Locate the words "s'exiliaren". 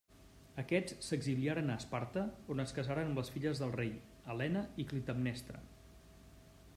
1.09-1.69